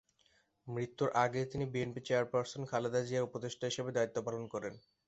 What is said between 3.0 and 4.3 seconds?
জিয়ার উপদেষ্টা হিসেবে দায়িত্ব